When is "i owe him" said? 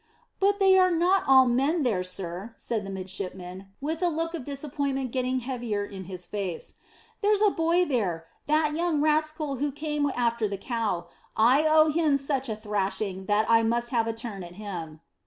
11.37-12.17